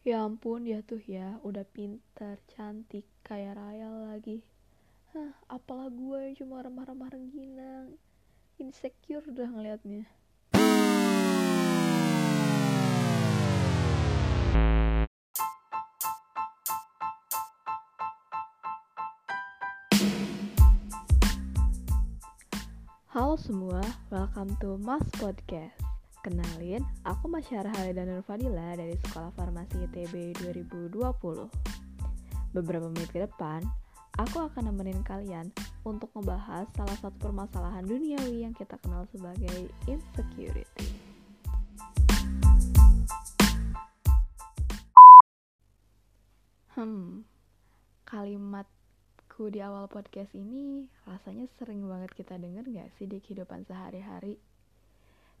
[0.00, 4.40] Ya ampun dia tuh ya udah pinter, cantik, kaya raya lagi.
[5.12, 8.00] Hah, apalah gue yang cuma remah-remah rengginang.
[8.56, 10.08] Insecure udah ngeliatnya.
[23.12, 25.89] Halo semua, welcome to Mas Podcast.
[26.20, 31.00] Kenalin, aku Masyara Halida Nurfadila dari Sekolah Farmasi ITB 2020.
[32.52, 33.64] Beberapa menit ke depan,
[34.20, 35.48] aku akan nemenin kalian
[35.80, 40.92] untuk membahas salah satu permasalahan duniawi yang kita kenal sebagai insecurity.
[46.76, 47.24] Hmm,
[48.04, 54.36] kalimatku di awal podcast ini rasanya sering banget kita denger gak sih di kehidupan sehari-hari?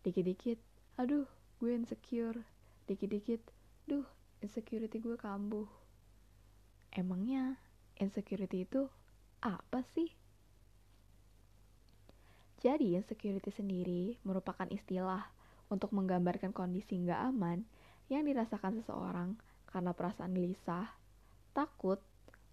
[0.00, 0.69] Dikit-dikit,
[1.00, 1.24] aduh
[1.64, 2.44] gue insecure.
[2.84, 3.40] Dikit-dikit,
[3.88, 4.04] duh
[4.44, 5.64] insecurity gue kambuh.
[6.92, 7.56] Emangnya
[7.96, 8.84] insecurity itu
[9.40, 10.12] apa sih?
[12.60, 15.24] Jadi insecurity sendiri merupakan istilah
[15.72, 17.64] untuk menggambarkan kondisi nggak aman
[18.12, 19.40] yang dirasakan seseorang
[19.72, 20.92] karena perasaan gelisah,
[21.56, 22.04] takut,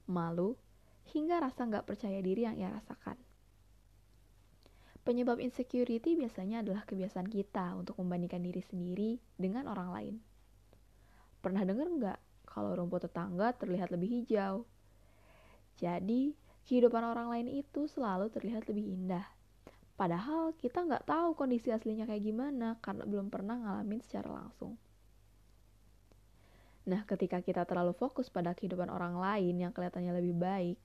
[0.07, 0.55] malu,
[1.11, 3.26] hingga rasa nggak percaya diri yang ia rasakan.
[5.07, 10.15] Penyebab insecurity biasanya adalah kebiasaan kita untuk membandingkan diri sendiri dengan orang lain.
[11.39, 14.67] Pernah dengar nggak kalau rumput tetangga terlihat lebih hijau?
[15.79, 16.35] Jadi,
[16.67, 19.23] kehidupan orang lain itu selalu terlihat lebih indah.
[19.95, 24.75] Padahal kita nggak tahu kondisi aslinya kayak gimana karena belum pernah ngalamin secara langsung.
[26.83, 30.77] Nah, ketika kita terlalu fokus pada kehidupan orang lain yang kelihatannya lebih baik,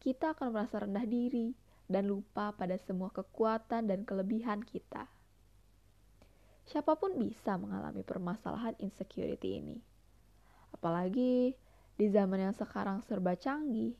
[0.00, 1.52] kita akan merasa rendah diri
[1.90, 5.04] dan lupa pada semua kekuatan dan kelebihan kita.
[6.64, 9.76] Siapa pun bisa mengalami permasalahan insecurity ini.
[10.72, 11.52] Apalagi
[11.94, 13.92] di zaman yang sekarang serba canggih,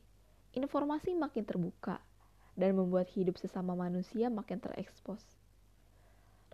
[0.57, 2.01] informasi makin terbuka
[2.57, 5.21] dan membuat hidup sesama manusia makin terekspos.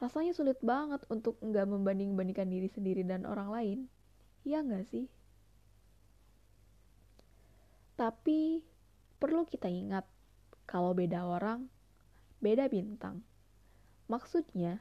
[0.02, 3.80] Rasanya sulit banget untuk nggak membanding-bandingkan diri sendiri dan orang lain.
[4.42, 5.06] Iya nggak sih?
[7.96, 8.66] Tapi
[9.22, 10.10] perlu kita ingat
[10.72, 11.68] kalau beda orang,
[12.40, 13.28] beda bintang.
[14.08, 14.80] Maksudnya,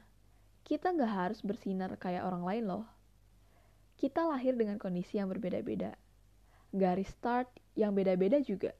[0.63, 2.87] kita nggak harus bersinar kayak orang lain loh.
[3.99, 5.99] Kita lahir dengan kondisi yang berbeda-beda.
[6.71, 8.71] Garis start yang beda-beda juga.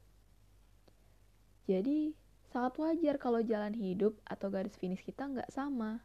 [1.67, 2.15] Jadi,
[2.47, 5.99] sangat wajar kalau jalan hidup atau garis finish kita nggak sama.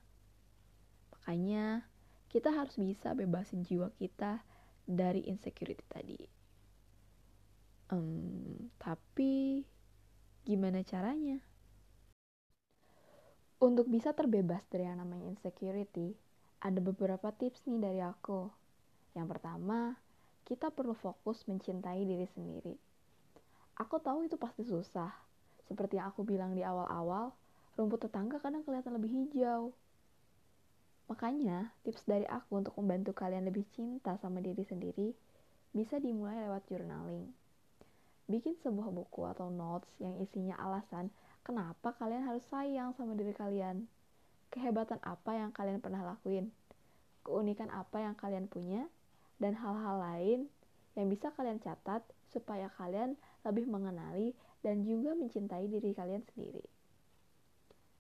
[1.14, 1.86] Makanya,
[2.34, 4.42] kita harus bisa bebasin jiwa kita
[4.82, 6.18] dari insecurity tadi.
[7.94, 9.62] Um, tapi
[10.46, 11.42] gimana caranya?
[13.58, 16.14] Untuk bisa terbebas dari yang namanya insecurity,
[16.62, 18.46] ada beberapa tips nih dari aku.
[19.18, 19.98] Yang pertama,
[20.46, 22.78] kita perlu fokus mencintai diri sendiri.
[23.82, 25.10] Aku tahu itu pasti susah.
[25.66, 27.34] Seperti yang aku bilang di awal-awal,
[27.74, 29.74] rumput tetangga kadang kelihatan lebih hijau.
[31.10, 35.10] Makanya, tips dari aku untuk membantu kalian lebih cinta sama diri sendiri
[35.74, 37.34] bisa dimulai lewat journaling.
[38.26, 41.14] Bikin sebuah buku atau notes yang isinya alasan
[41.47, 43.87] kenapa kalian harus sayang sama diri kalian.
[44.50, 46.50] Kehebatan apa yang kalian pernah lakuin.
[47.22, 48.86] Keunikan apa yang kalian punya.
[49.38, 50.41] Dan hal-hal lain
[50.97, 54.32] yang bisa kalian catat supaya kalian lebih mengenali
[54.65, 56.65] dan juga mencintai diri kalian sendiri.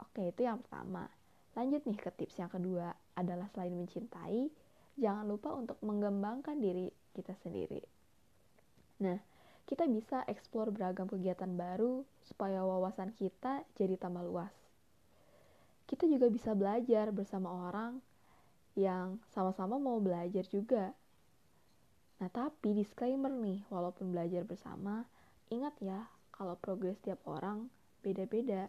[0.00, 1.06] Oke, itu yang pertama.
[1.56, 4.48] Lanjut nih ke tips yang kedua adalah selain mencintai,
[4.96, 7.80] jangan lupa untuk mengembangkan diri kita sendiri.
[9.04, 9.20] Nah,
[9.66, 14.54] kita bisa eksplor beragam kegiatan baru supaya wawasan kita jadi tambah luas.
[15.90, 17.98] Kita juga bisa belajar bersama orang
[18.78, 20.94] yang sama-sama mau belajar juga.
[22.22, 25.04] Nah, tapi disclaimer nih, walaupun belajar bersama,
[25.52, 27.68] ingat ya, kalau progres tiap orang
[28.04, 28.68] beda-beda.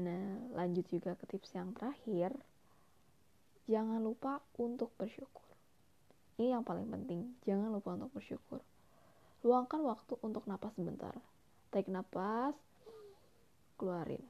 [0.00, 2.32] Nah, lanjut juga ke tips yang terakhir.
[3.68, 5.46] Jangan lupa untuk bersyukur.
[6.40, 8.64] Ini yang paling penting, jangan lupa untuk bersyukur.
[9.40, 11.16] Luangkan waktu untuk napas sebentar.
[11.72, 12.52] Tarik napas,
[13.80, 14.20] keluarin.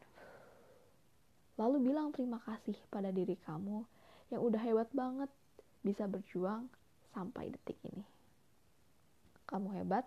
[1.59, 3.83] Lalu bilang terima kasih pada diri kamu
[4.31, 5.29] yang udah hebat banget
[5.83, 6.71] bisa berjuang
[7.11, 8.07] sampai detik ini.
[9.51, 10.07] Kamu hebat,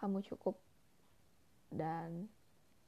[0.00, 0.56] kamu cukup,
[1.68, 2.32] dan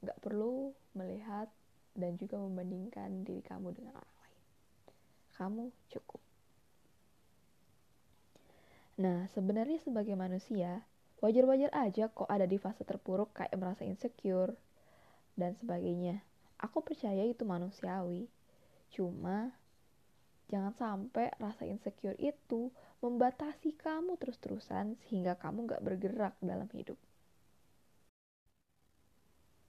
[0.01, 1.53] gak perlu melihat
[1.93, 4.41] dan juga membandingkan diri kamu dengan orang lain.
[5.37, 5.63] Kamu
[5.93, 6.23] cukup.
[9.01, 10.85] Nah, sebenarnya sebagai manusia,
[11.21, 14.57] wajar-wajar aja kok ada di fase terpuruk kayak merasa insecure
[15.37, 16.25] dan sebagainya.
[16.61, 18.29] Aku percaya itu manusiawi.
[18.91, 19.55] Cuma,
[20.51, 26.99] Jangan sampai rasa insecure itu membatasi kamu terus-terusan sehingga kamu gak bergerak dalam hidup.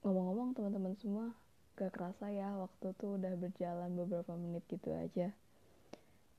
[0.02, 1.30] Ngomong-ngomong teman-teman semua,
[1.78, 5.30] gak kerasa ya waktu tuh udah berjalan beberapa menit gitu aja.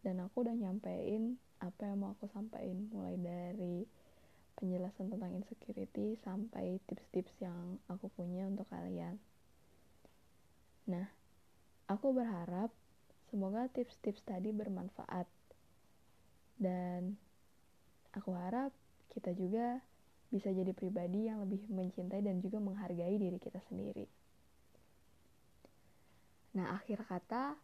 [0.04, 3.88] Dan aku udah nyampein apa yang mau aku sampaikan mulai dari
[4.60, 9.18] penjelasan tentang insecurity sampai tips-tips yang aku punya untuk kalian.
[10.88, 11.08] Nah,
[11.90, 12.70] aku berharap
[13.34, 15.26] Semoga tips-tips tadi bermanfaat.
[16.54, 17.18] Dan
[18.14, 18.70] aku harap
[19.10, 19.82] kita juga
[20.30, 24.06] bisa jadi pribadi yang lebih mencintai dan juga menghargai diri kita sendiri.
[26.54, 27.58] Nah, akhir kata,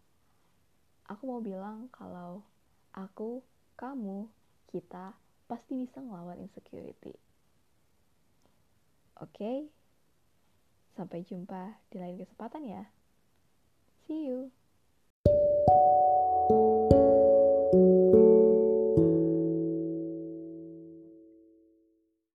[1.06, 2.42] aku mau bilang kalau
[2.98, 3.46] aku,
[3.78, 4.26] kamu,
[4.74, 5.14] kita
[5.50, 7.18] pasti bisa ngelawan insecurity.
[9.18, 9.58] Oke, okay?
[10.94, 12.84] sampai jumpa di lain kesempatan ya.
[14.06, 14.54] See you.